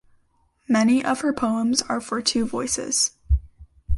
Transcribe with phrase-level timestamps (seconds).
[0.67, 3.11] Many of her poems are for two voices.